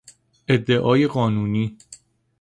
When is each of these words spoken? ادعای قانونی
ادعای 0.47 1.07
قانونی 1.07 1.77